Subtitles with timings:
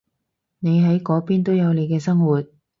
[0.57, 2.43] 你喺嗰邊都有你嘅生活